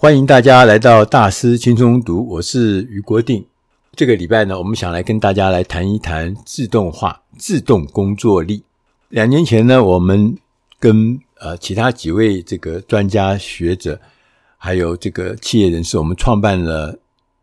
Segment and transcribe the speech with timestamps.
[0.00, 3.44] 欢迎大家来到大师轻松读，我是余国定。
[3.96, 8.62] 这个礼拜呢，我们想来跟大家来谈一谈自动化、自动工作力。
[9.08, 10.38] 两年前呢，我们
[10.78, 14.00] 跟呃其他几位这个专家学者，
[14.56, 16.96] 还有这个企业人士，我们创办了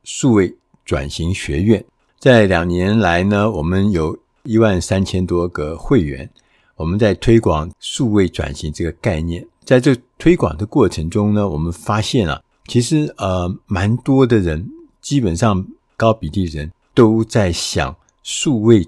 [0.06, 1.84] 数位转型学院。
[2.18, 6.30] 在两年来呢，我们有一万三千多个会员，
[6.78, 9.46] 我们在推广数位转型这个概念。
[9.66, 12.42] 在这推广的过程中呢，我们发现啊。
[12.68, 14.68] 其实，呃，蛮多的人，
[15.00, 18.88] 基本上高比例人都在想数位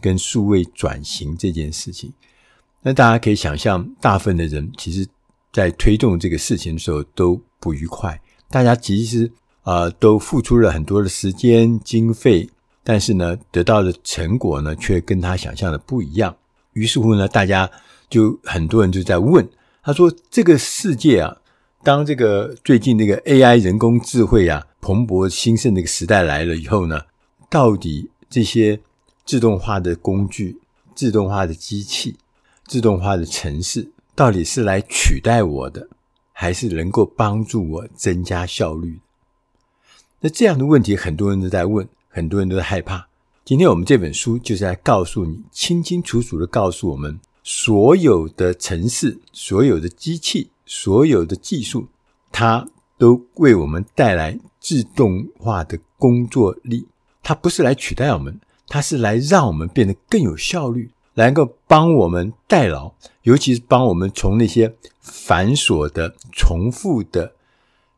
[0.00, 2.10] 跟数位转型这件事情。
[2.80, 5.06] 那大家可以想象，大部分的人其实，
[5.52, 8.18] 在推动这个事情的时候都不愉快。
[8.48, 9.30] 大家其实，
[9.64, 12.48] 呃，都付出了很多的时间、经费，
[12.82, 16.34] 但是呢，得到的成果呢，却跟他想象的不一样。
[16.72, 17.70] 于是乎呢，大家
[18.08, 19.46] 就很多人就在问，
[19.82, 21.36] 他说：“这个世界啊。”
[21.84, 27.00] 当这个最近那个 AI 人工智慧啊蓬勃兴盛的一个时代来了以后呢，
[27.50, 28.80] 到底这些
[29.26, 30.60] 自动化的工具、
[30.94, 32.16] 自动化的机器、
[32.66, 35.88] 自动化的城市，到底是来取代我的，
[36.32, 39.00] 还是能够帮助我增加效率？
[40.20, 43.08] 那这样的问题，很多人都在问，很多人都在害怕。
[43.44, 50.51] 今天我们这本书就是来告诉你，清清楚楚的告诉我们，所有的城市、所有的机器。
[50.66, 51.88] 所有的技术，
[52.30, 52.68] 它
[52.98, 56.86] 都为我们带来自动化的工作力。
[57.22, 67.32] 它不是来取代我们，它是来让我们变得更有效率，能够帮我们代劳，尤其是帮我们从那些繁琐的、重复的、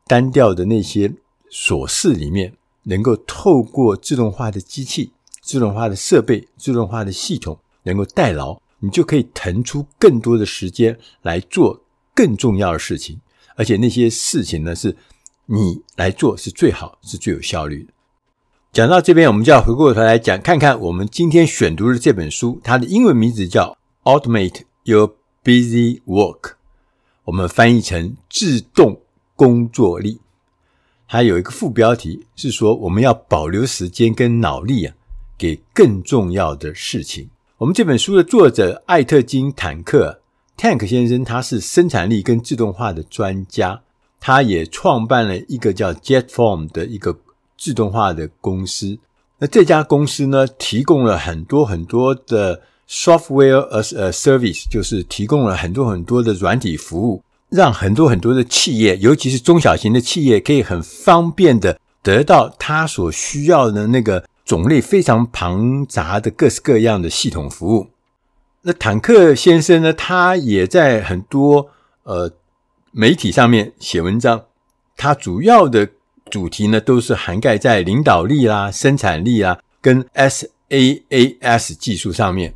[0.05, 1.13] 单调的那些
[1.51, 11.81] 琐事里面，能够透过自动化的机器、自动化的设备、自动化的系统，能够代劳，你就可以腾出更多的时间来做。
[12.15, 13.19] 更重要的事情，
[13.55, 14.95] 而且那些事情呢，是
[15.47, 17.91] 你来做是最好，是最有效率的。
[18.71, 23.77] 讲到这边，我们就要回过头来讲，看看我们今天选读的这本书，它的英文名字叫
[24.19, 25.13] 《Automate Your
[25.43, 26.41] Busy Work》，
[27.25, 29.01] 我们翻译成“自动
[29.35, 30.19] 工作力”。
[31.07, 34.95] 它有一个副标题是说，我们要保留时间跟脑力啊，
[35.37, 37.29] 给更重要的事情。
[37.57, 40.21] 我们这本书的作者艾特金·坦克。
[40.57, 43.81] Tank 先生他是生产力跟自动化的专家，
[44.19, 47.17] 他也创办了一个叫 Jetform 的一个
[47.57, 48.97] 自动化的公司。
[49.37, 67.87] 那这家公司呢，提供了很多很多的 software as a service，就是提供了很多很多的软体服务，让很多很多的企业，尤其是中小型的企业，可以很方便的得到他所需要的那个种类非常庞杂的各式各样的系统服务。
[68.67, 71.69] 那坦克先生呢，他也在很多
[72.01, 72.31] 呃
[72.91, 74.45] 媒体上面写文章，
[74.97, 75.87] 他主要的
[76.31, 82.55] 主题呢都是涵盖在领导力啦、生产力啦跟 SaaS 技术上面。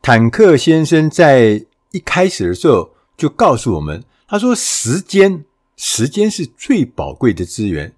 [0.00, 5.44] 坦克先生在一开始的时候就告诉我们，他说：“时间，
[5.76, 7.92] 时间是最宝贵的资源。”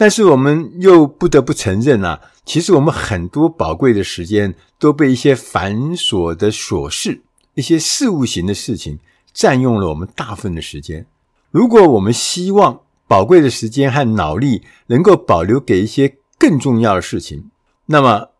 [0.00, 7.20] 但是我们又不得不承认啊，其实我们很多宝贵的时间都被一些繁琐的琐事、
[7.52, 8.98] 一些事务型的事情
[9.34, 11.04] 占用了我们大部分的时间。
[11.50, 17.50] 如果我们希望宝贵的时间和脑力能够保留给一些更重要的事情，
[17.84, 18.30] 那么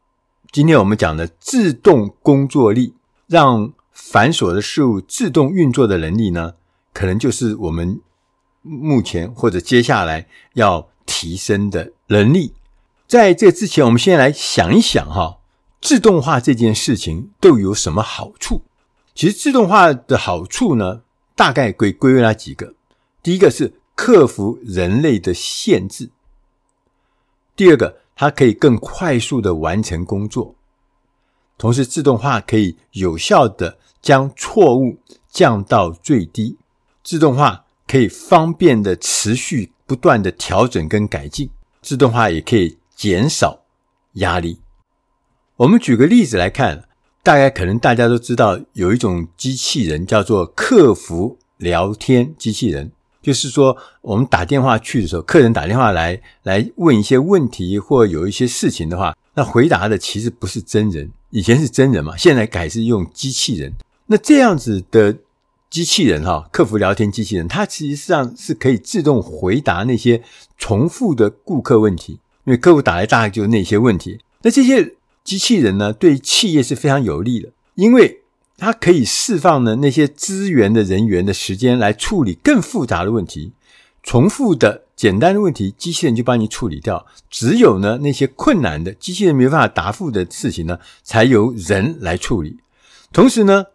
[0.50, 2.94] 今天我们讲的自动工作力，
[3.26, 6.54] 让繁琐的事物自动运作的能力呢，
[6.94, 8.00] 可能就是我们
[8.62, 10.88] 目前或者接下来要。
[11.20, 12.54] 提升的能力，
[13.06, 15.36] 在这之前，我们先来想一想哈，
[15.78, 18.62] 自动化这件事情都有什么好处？
[19.14, 21.02] 其实自动化的好处呢，
[21.36, 22.72] 大概归归为那几个。
[23.22, 26.06] 第一个是克服人类的限制；
[27.54, 30.54] 第二个，它可以更快速的完成工作；
[31.58, 34.98] 同时，自动化可以有效的将错误
[35.28, 36.56] 降到最低；
[37.04, 39.72] 自动化可以方便的持续。
[39.90, 41.50] 不断的调整跟改进，
[41.82, 43.64] 自动化也可以减少
[44.12, 44.60] 压力。
[45.56, 46.84] 我们举个例子来看，
[47.24, 63.74] 大概可能大家都知道，有一种机器人叫做客服聊天机器人，就是说我们打电话去的时候，客人打电话来来问一些问题或有一些事情的话，那回答的其实不是真人，以前是真人嘛，现在改是用机器人。
[64.06, 65.16] 那这样子的。
[65.70, 70.20] 机器人哈，客服聊天机器人，它其实上是可以自动回答那些
[70.58, 72.14] 重复的顾客问题，
[72.44, 74.18] 因为客户打来大概就是那些问题。
[74.42, 78.22] 那这些机器人呢，对企业是非常有利的，因为
[78.58, 83.52] 它可以释放呢那些资源的人员的时间来处理更复杂的问题，
[84.02, 87.06] 重复的简单的问题，机器人就帮你处理掉。
[87.30, 92.58] 只有呢那些困难的，机器人没办法答复的事情呢，才由人来处理。
[93.12, 93.66] 同时呢，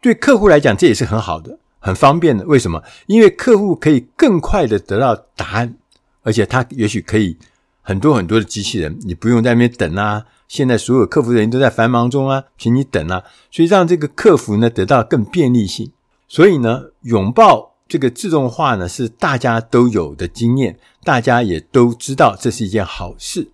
[0.00, 2.44] 对客户来讲，这也是很好的、很方便的。
[2.46, 2.82] 为什么？
[3.06, 5.74] 因为客户可以更快的得到答案，
[6.22, 7.36] 而且他也许可以
[7.82, 10.24] 很多很多的机器人，你不用在那边等啊。
[10.46, 15.92] 现在所有客服人员都在繁忙中啊，请你等啊，所以让这个客服呢得到更便利性。
[16.26, 23.50] 所以呢，拥抱这个自动化呢是大家都有的经验，大家也都知道这是一件好事。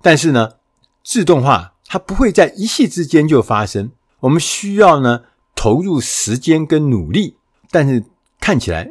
[0.00, 0.52] 但是呢，
[1.02, 3.90] 自动化它不会在一夕之间就发生，
[4.20, 5.22] 我们需要呢
[5.56, 7.34] 投入时间跟努力。
[7.72, 8.04] 但是
[8.38, 8.88] 看起来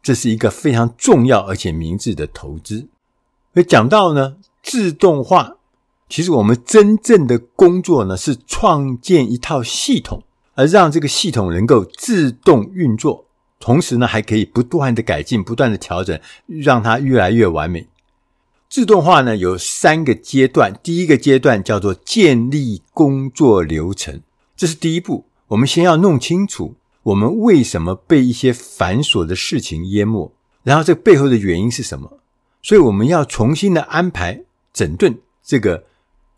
[0.00, 2.86] 这是一个非常重要而且明智的投资。
[3.54, 5.56] 而讲到呢自动化。
[6.08, 10.22] 其实我们真正的工作呢，是创建一套系统，
[10.54, 13.24] 而让这个系统能够自动运作，
[13.58, 17.88] 同时呢，还可以不断的改进、不断的调整，让它越来越完美。
[18.68, 24.20] 自动化呢，有三个阶段，第一个阶段叫做建立工作流程，
[24.54, 25.24] 这是第一步。
[25.52, 30.32] 我们先要弄清楚我们为什么被一些繁琐的事情淹没，
[30.62, 32.18] 然后这背后的原因是什么？
[32.62, 35.84] 所以我们要重新的安排、整顿这个。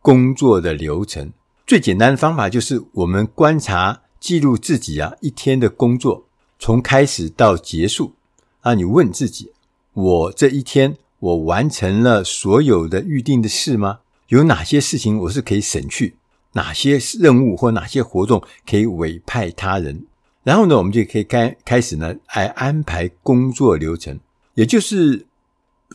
[0.03, 1.33] 工作的流程
[1.67, 6.27] 最简单的方法就是我们观察记录自己啊一天的工作，
[6.59, 8.13] 从开始到结束
[8.61, 9.53] 啊，你问自己：
[9.95, 14.01] 我这一天我完成了所有的预定的事吗？
[14.29, 16.17] 有哪些事情我是可以省去？
[16.55, 20.05] 哪些任务或哪些活动可以委派他人？
[20.43, 24.19] 然后呢，我们就可以开开始呢来安排工作流程，
[24.55, 25.27] 也就是。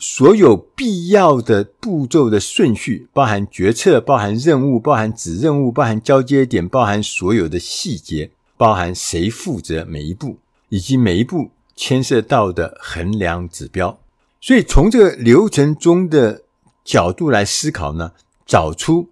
[0.02, 10.38] 所有必要的步骤的顺序，包含决策，包含任务，包含子任务，包含交接点，包含所有的细节，包含谁负责每一步，
[10.70, 14.00] 以及每一步牵涉到的衡量指标。
[14.40, 16.44] 所以，从这个流程中的
[16.86, 18.14] 角度来思考呢，
[18.46, 19.10] 找出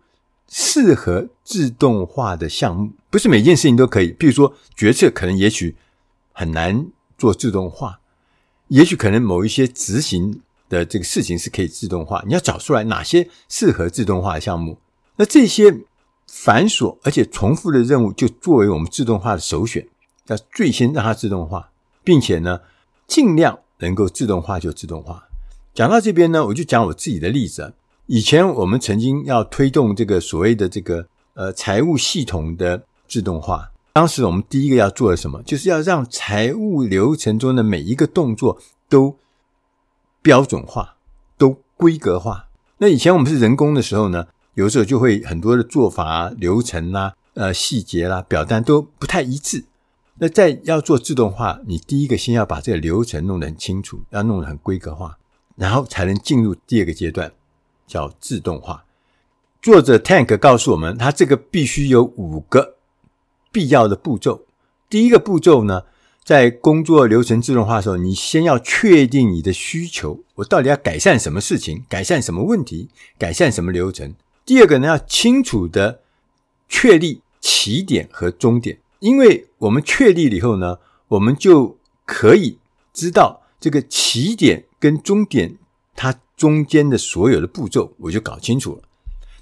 [0.48, 4.12] 适合自动化的项目，不是每件事情都可以。
[4.12, 5.78] 比如说，决策可能也许
[6.34, 8.02] 很难做自动化，
[8.68, 10.42] 也许可能某一些执行。
[10.70, 14.78] 的这个事情是可以自动化，你要找出来哪些适合自动化的项目，
[15.16, 15.74] 那这些
[16.28, 19.88] 繁琐而且重复的任务就作为我们自动化的首选，
[20.26, 21.72] 要最先让它自动化，
[22.04, 22.60] 并且呢，
[23.08, 25.30] 尽量能够自动化就自动化。
[25.74, 27.74] 讲到这边呢，我就讲我自己的例子。
[28.08, 31.08] 以前我们曾经要推动这个所谓的这个
[31.38, 39.16] 呃财务系统的自动化，当时我们第一个要做的什么，就是要让财务流程中的每一个动作都。
[40.20, 40.98] 标准化
[41.38, 42.50] 都规格化。
[42.80, 49.64] 那以前我们是人工的时候呢，有时候就会很多的做法啊、流程啊、呃细节啦、表单都不太一致。
[50.16, 55.18] 那在要做自动化，你第一个先要把这个流程弄得很清楚，要弄得很规格化，
[55.56, 57.32] 然后才能进入第二个阶段，
[57.88, 58.84] 叫自动化。
[59.62, 62.76] 作者 Tank 告诉我们，他这个必须有五个
[63.52, 64.46] 必要的步骤。
[64.90, 65.84] 第一个步骤呢，
[66.24, 72.88] 在工作流程自动化的时候，你先要确定你的需求，我到底要改善什么事情，改善什么问题，
[73.18, 74.14] 改善什么流程。
[74.46, 76.02] 第二个呢，要清楚的
[76.70, 80.78] 确立起点和终点，因为我们确立了以后呢，
[81.10, 82.58] 我们就可以
[82.94, 85.58] 知道这个起点跟终点
[85.96, 88.84] 它中间的所有的步骤，我就搞清楚了。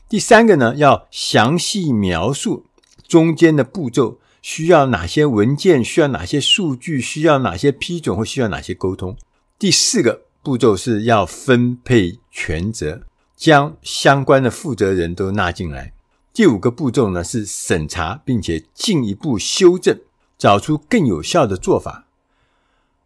[0.08, 2.66] 第三个呢，要详细描述
[3.08, 4.20] 中间的步骤。
[4.42, 5.84] 需要哪些文件？
[5.84, 7.02] 需要哪些数据？
[7.02, 8.16] 需要哪些批准？
[8.16, 9.18] 或需要哪些沟通？
[9.58, 13.02] 第四个步骤是要分配权责，
[13.36, 15.94] 将相关的负责人都纳进来。
[16.32, 20.00] 第五个步骤呢是审查，并且进一步修正，
[20.38, 22.06] 找出更有效的做法。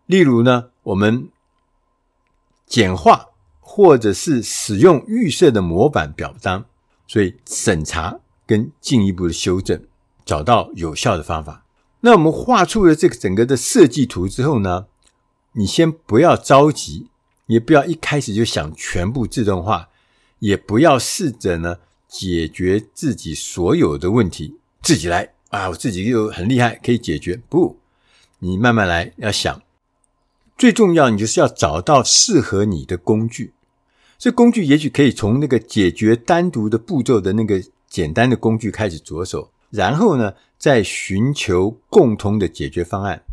[0.06, 1.29] 例如呢，我们
[2.68, 3.27] 简化
[3.62, 6.65] 或者是使用预设的模板表单，
[7.09, 9.83] 所以审查跟进一步的修正。
[10.25, 11.65] 找到有效的方法。
[12.01, 14.85] 那我们画出了这个整个的设计图之后呢，
[15.53, 17.07] 你先不要着急，
[17.47, 19.89] 也不要一开始就想全部自动化，
[20.37, 27.41] 也不要试着呢解决自己所有的问题，自己来啊，我自己又很厉害，可以解决。
[27.49, 27.79] 不，
[28.37, 29.63] 你慢慢来，要想，
[30.55, 33.53] 最重要，你就是要找到适合你的工具。
[34.19, 39.49] 这工具也许可以从那个解决单独的步骤的那个简单的工具开始着手。
[39.69, 43.23] 然后呢，再寻求共同的解决方案。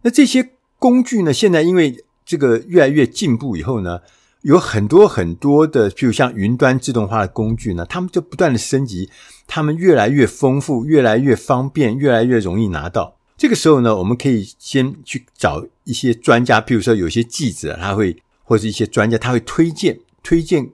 [0.00, 4.00] 那这些工具呢，现在因为这个越来越进步以后呢，
[4.40, 9.10] 有很多很多的，譬如像云端自动化的工具呢，他们就不断的升级，
[9.46, 13.18] 他们越来越丰富，越来越方便，越来越容易拿到。
[13.36, 18.16] 这个时候呢，我们可以先去找一些专家，譬如说有些记者他会。
[18.42, 20.70] 或者一些专家，他会推荐推荐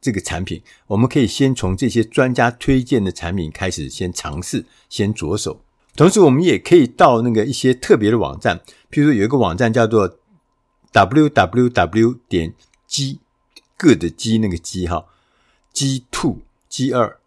[0.00, 0.62] 这个产品。
[0.86, 5.62] 我们可以先从这些专家推荐的产品开始，先尝试，先着手。
[5.96, 8.58] 同时，我们也可以到那个一些特别的网站，
[8.90, 10.18] 譬如说有一个网站叫做
[10.92, 12.54] www 点
[12.86, 13.18] g
[13.76, 15.04] good 鸡那个 g 哈
[15.72, 17.18] g two g 二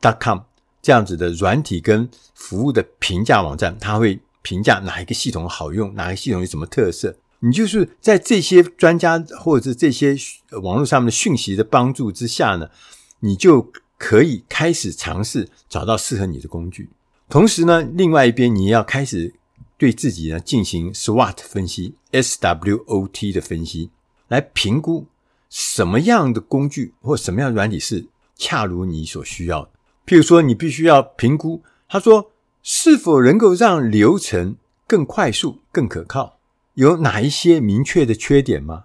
[0.00, 0.40] dot com
[0.80, 7.16] 这样子的软体跟服务的评价网站，它会评价哪一个系统好用，哪个系统有什么特色。
[7.40, 10.16] 你就是在这些专家或者是这些
[10.62, 12.68] 网络上面的讯息的帮助之下呢，
[13.20, 16.88] 你就可以开始尝试找到适合你的工具。
[17.28, 19.34] 同时呢，另外一边你要开始
[19.76, 23.90] 对自己呢进行 SWOT 分析，SWOT 的分析，
[24.28, 25.06] 来评估
[25.50, 29.70] 什么样的工具或什么样的软体是恰如你所需要的。
[30.06, 32.30] 譬如说，你必须要评估，他说
[32.62, 36.35] 是否能够让流程更快速、更可靠。
[36.76, 38.84] 有哪一些明确的缺点吗？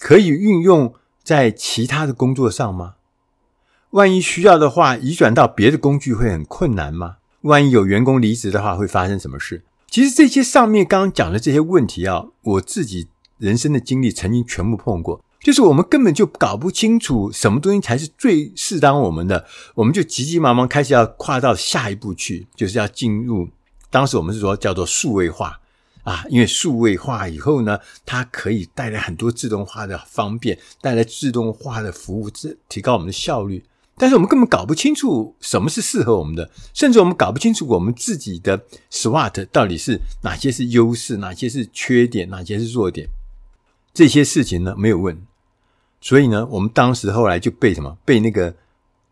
[0.00, 2.94] 可以运用在其他的工作上吗？
[3.90, 7.16] 万一需要的话，移转到别的工具会很困难吗？
[7.42, 9.62] 万一有员工离职的话，会发生什么事？
[9.90, 15.22] 其实这些上面刚刚讲的这些问题啊，我自己人生的经历曾经全部碰过。
[15.42, 23.50] 就是我们根本就搞不清楚什么东西才是最适当我们的，我们就急急忙忙开始要跨到下一步去，就是要进入。
[23.90, 25.58] 当时我们是说叫做数位化。
[26.02, 33.64] 啊，因为数位化以后呢，它可以带来很多自动化的方便，带来自动化的服务，这提高我们的效率。
[33.96, 43.08] 但是我们根本搞不清楚什么是适合我们的，甚至我们搞不清楚我们自己的 SWOT 到底是哪些是优势，哪些是缺点，哪些是弱点。
[43.94, 45.24] 这些事情呢，没有问。
[46.00, 47.96] 所以呢，我们当时后来就被什么？
[48.04, 48.52] 被那个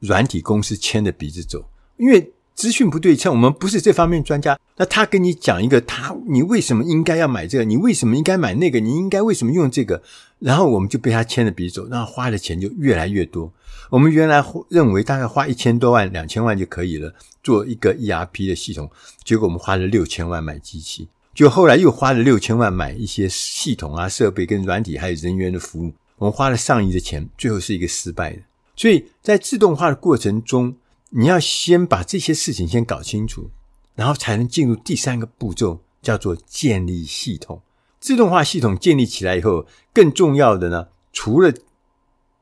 [0.01, 2.33] 软体公司牵着鼻子走，因为。
[2.55, 4.59] 资讯不对称，我们不是这方面专家。
[4.77, 7.65] 那他跟你讲一个，他你为什么应该要买这个？
[7.65, 8.81] 你为什么应该买那个？
[8.81, 10.03] 你应该为什么用这个？
[10.39, 13.53] 然后我们就被他牵着鼻子走，那花的钱就越来越多。
[13.91, 18.91] 我们原来认为大概花一千多万、两千万就可以了，做一个 ERP 的系统，
[19.25, 28.39] 结果我们花了六千万买机器，就后来又花了六千万买一些系统啊、设备跟软体，还有人员的服务，我们花了上亿的钱，最后是一个失败的。
[28.77, 30.75] 所以在自动化的过程中，
[31.13, 33.51] 你要先把这些事情先搞清楚，
[33.97, 37.63] 然后才能进入第三个步骤，叫做建立系统。
[37.99, 41.53] 自动化系统建立起来以后，更重要的呢，除了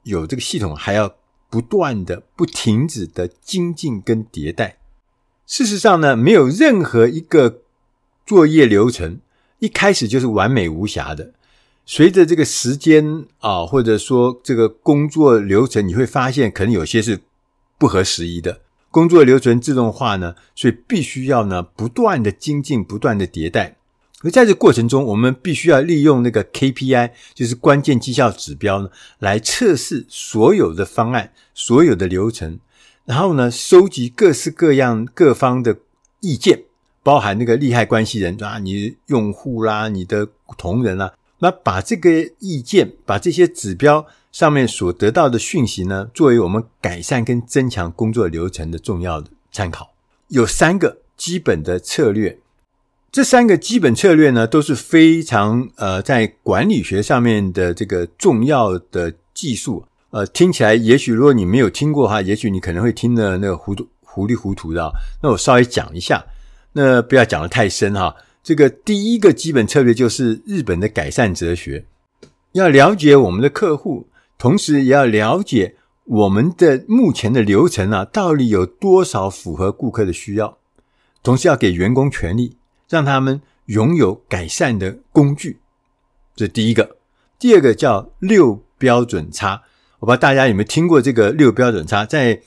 [0.02, 1.16] 有这个系统，还要
[1.48, 4.78] 不断的、不停止的精进跟迭代。
[5.46, 7.62] 事实上呢，没有任何一个
[8.26, 9.20] 作业流程
[9.60, 11.32] 一开始就是完美无瑕的。
[11.86, 17.20] 随着这个时间啊，或者说这个工作流程，你会发现可能有些是。
[17.78, 23.76] 不合时宜的工作流程自动化呢，所以必须要呢不断的精进，不断的迭代。
[24.22, 28.88] 而在这过程中，我们必须要利用那个 KPI，就是关键绩效指标呢，
[29.20, 32.58] 来测试所有的方案、所有的流程，
[33.04, 35.76] 然后呢，收集各式各样各方的
[36.20, 36.64] 意见，
[37.04, 44.04] 包含那个利害关系人啊，你用户啦，你的同仁啦，那把这个意见，把这些指标。
[44.30, 49.90] 上面所得到的讯息呢，作为我们改善跟增强工作流程的重要的参考，
[50.28, 52.38] 有三个基本的策略。
[53.10, 59.84] 这三个基本策略呢，都是非常呃，在管理学上面的这个重要的技术。
[60.10, 64.92] 呃，听起来也许如果你没有听过哈，也许你可能会听得那个糊涂糊里糊涂的。
[65.22, 66.22] 那我稍微讲一下，
[66.74, 68.14] 那不要讲得太深哈。
[68.42, 71.86] 这个第一个基本策略就是日本的改善哲学，
[72.52, 74.06] 要了解我们的客户。
[74.38, 80.56] 同时也要了解我们的目前的流程啊，到底有多少符合顾客的需要。
[81.22, 82.56] 同时要给员工权利，
[82.88, 85.58] 让他们拥有改善的工具。
[86.34, 86.96] 这第一个。
[87.38, 89.62] 第二个叫六标准差。
[89.98, 92.04] 我不知道大家有没有听过这个六标准差？
[92.04, 92.40] 在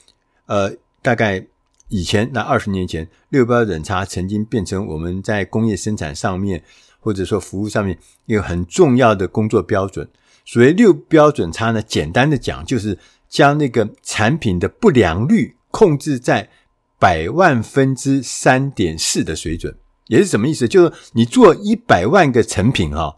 [0.47, 1.45] 呃，大概
[1.89, 6.63] 以前那二十年前，六标准差曾经变成我们在工业生产上面，
[6.99, 10.09] 或者说服务上面一个很重要的工作标准。
[10.45, 12.97] 所谓六标准差呢，简单的讲就是
[13.29, 16.49] 将那个产品的不良率控制在
[16.99, 19.75] 百万分之三点四的水准，
[20.07, 20.67] 也是什么意思？
[20.67, 23.15] 就是你做一百万个成品哈，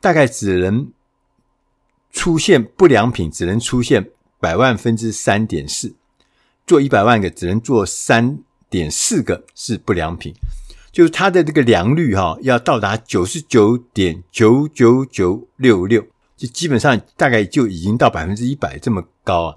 [0.00, 0.92] 大概只能
[2.12, 5.94] 出现不良品，只能出现百万分之三点四，
[6.66, 8.38] 做一百万个只能做三
[8.70, 10.34] 点四个是不良品，
[10.92, 16.06] 就是它的这个良率哈要到达九十九点九九九六六。
[16.38, 19.56] 就基本上大概就已经到百分之一百这么高啊，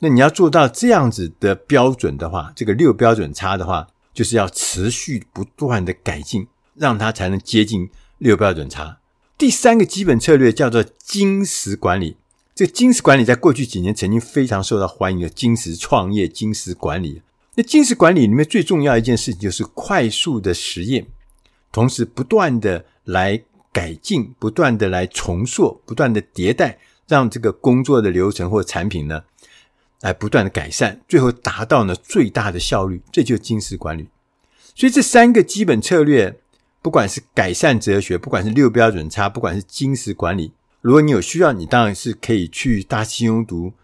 [0.00, 8.98] 那你要做到这样子的标准的话，这个六标准差的话，就是要持续不断的改进，让它才能接近六标准差。
[9.38, 12.16] 第三个基本策略叫做金石管理。
[12.54, 17.22] 这个金石管理在过去几年曾经非常受到欢迎的金石创业、金石管理。
[17.54, 21.06] 那金石管理里面最重要一件事情就是快速的实验，
[21.70, 23.42] 同时不断的来
[23.76, 29.24] 改进，不断的来重塑，不断的迭代，让这个工作的流程或产品呢，
[30.00, 33.02] 来不断的改善，最后达到呢最大的效率。
[33.12, 34.08] 这就是精实管理。
[34.74, 36.40] 所以这三个基本策略，
[36.80, 40.52] 不管是改善哲学，不管是六标准差，不管是精实管理。
[40.80, 43.74] 如果你有需要，你当然是可以去大西庸读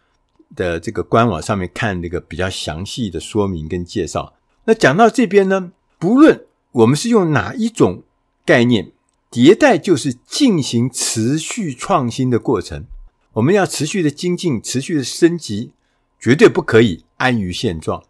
[0.56, 4.32] 的这个官网上面看那个比较详细的说明跟介绍。
[4.64, 8.02] 那讲到这边呢，不论我们是用哪一种
[8.46, 8.90] 概念，
[9.32, 12.84] 迭代就是进行持续创新的过程。
[13.32, 15.72] 我们要持续的精进，持续的升级，
[16.20, 18.04] 绝对不可以安于现状。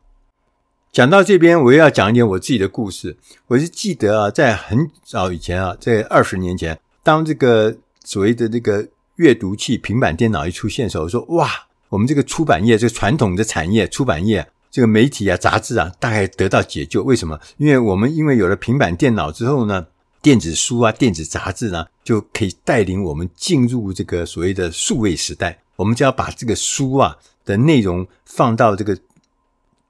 [0.91, 3.17] 讲到这边，我又要讲一点我自己的故事。
[3.47, 7.79] 我是记得啊，在很早以前啊，在二十年前，当这个。
[8.05, 11.49] 所谓的那个阅读器、平板电脑一出现的时候，我说哇，
[11.89, 17.05] 我们这个出版业，这个传统的产业，出版业，这个媒体啊、杂志啊，大概得到解救。
[17.05, 17.39] 为什么？
[17.59, 19.87] 因为我们因为有了平板电脑之后呢，
[20.23, 25.63] 电子书啊、电子杂志呢，就可以带领我们进入这个所谓的数位时代。
[25.77, 28.97] 我们只要把这个书啊的内容放到这个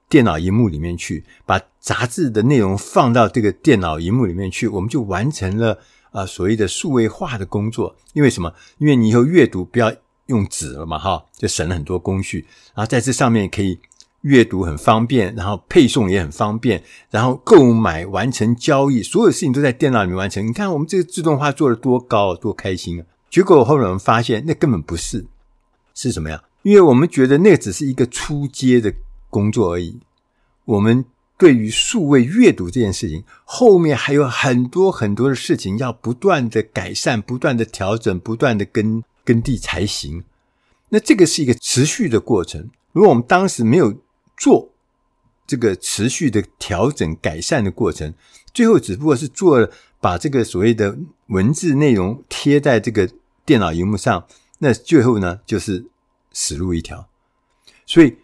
[0.09, 5.79] 电脑荧幕里面去，把杂志的内容放到这个电脑荧幕里面去，我们就完成了。
[6.13, 8.53] 啊，所谓的数位化的工作，因为什么？
[8.77, 9.91] 因为你以后阅读不要
[10.27, 12.45] 用纸了嘛，哈，就省了很多工序。
[12.75, 13.79] 然后在这上面可以
[14.23, 20.45] 阅读很方便，然后配送也很方便，然后购买、完成交易，所有事情都在电脑里面完成。
[20.45, 23.05] 你看我们这个自动化做得多高，多开心啊！
[23.29, 25.25] 结果后来我们发现，那根本不是，
[25.93, 26.43] 是什么呀？
[26.63, 28.93] 因为我们觉得那只是一个初阶的
[29.29, 29.99] 工作而已，
[30.65, 31.05] 我们。
[31.35, 40.23] 对于数位阅读这件事情，后面还有很多很多的事情要不断的改善、不断的调整、不断的跟跟地才行。
[40.89, 42.69] 那这个是一个持续的过程。
[42.93, 43.93] 如果我们当时没有
[44.37, 44.71] 做
[45.45, 48.13] 这个持续的调整、改善的过程，
[48.53, 53.09] 最后只不过是做了把这个所谓的文字内容贴在这个
[53.45, 54.27] 电脑荧幕上，
[54.59, 55.85] 那最后呢就是
[56.31, 57.07] 死路一条。
[57.85, 58.17] 所以。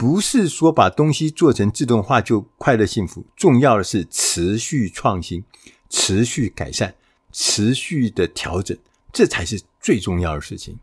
[0.00, 5.42] 不是说把东西做成自动化就快乐幸福，重要的是持续创新、
[5.90, 6.94] 持续改善、
[7.32, 8.78] 持续的调整，
[9.12, 10.78] 这才是最重要的事情。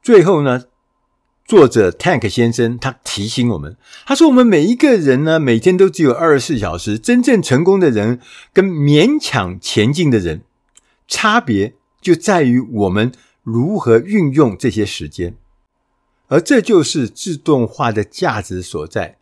[0.00, 0.66] 最后呢，
[1.46, 8.20] 作者 Tank 先生他提醒我们，他说：“我们每一个人呢，每天都只有二十四小时，真正成功的人
[8.52, 10.42] 跟勉强前进的人，
[11.06, 13.12] 差别就在于我们
[13.44, 15.36] 如何运用这些时间。”
[16.28, 19.16] 而这就是自动化的价值所在。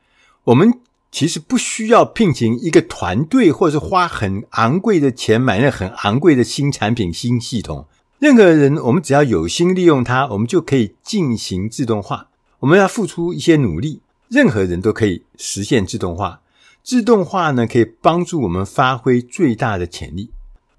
[0.45, 0.73] 我们
[1.13, 7.87] 其实不需要聘请一个团队，或是花很昂贵的钱买那很昂贵的新产品、新系统。
[8.25, 12.31] 任何人，我们只要有心利用它，我们就可以进行自动化。
[12.61, 16.41] 我们要付出一些努力，任何人都可以实现自动化。
[16.83, 20.31] 自动化呢，可以帮助我们发挥最大的潜力，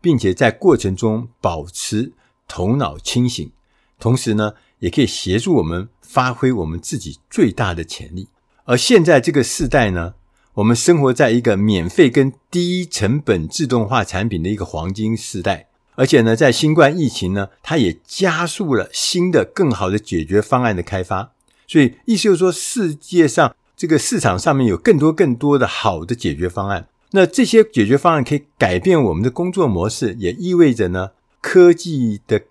[0.02, 2.14] 并且在过程中保持
[2.48, 3.52] 头脑清醒，
[4.00, 5.88] 同时呢，也可以协助我们。
[6.02, 8.30] 发挥我们自己最大的潜力，
[8.64, 10.16] 而现在这个时代呢，
[10.56, 21.32] 我们生活在一个免费跟低成本自动化产品的一个黄金时代，而且呢，在新冠疫情呢，它也加速了新的更好的解决方案的开发。
[21.68, 26.88] 所以，意思就是说，世界上这个市场上面有更多更多的好的解决方案。
[27.12, 32.42] 那这些解决方案可以改变我们的工作模式，也意味着呢，科技的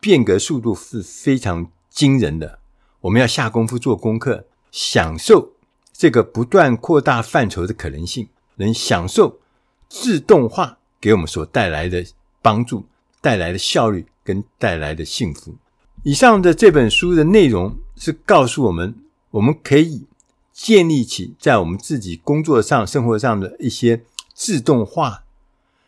[0.00, 2.58] 变革速度是非常惊人的。
[3.02, 5.52] 我们要下功夫做功课，享受
[5.92, 9.38] 这个不断扩大范畴的可能性，能享受
[9.88, 12.04] 自动化给我们所带来的
[12.46, 12.84] 帮助、
[13.20, 15.56] 带来的效率跟带来的幸福。
[16.04, 18.94] 以上的这本书的内容是告诉我们，
[19.32, 20.06] 我们可以
[20.52, 25.24] 建立起在我们自己工作上、生活上的一些自动化，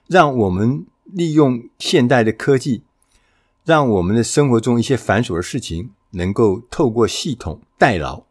[0.09, 2.83] 让我们利用现代的科技，
[3.65, 5.91] 让我们的生活中一些繁琐的事情。
[6.13, 8.23] 能够透过系统代劳，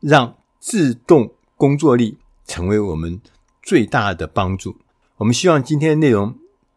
[0.00, 3.20] 让自动工作力成为我们
[3.62, 4.74] 最大的帮助。
[5.18, 6.34] 我们希望今天的内容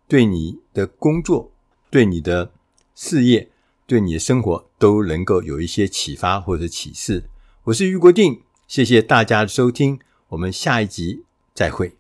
[0.08, 1.52] 对你的工作、
[1.90, 2.52] 对你的
[2.96, 3.50] 事业、
[3.88, 7.24] 对你的生活都能够有一些启发或者启示。
[7.66, 11.96] 我是于国定，谢谢大家的收听，我们下一集再会。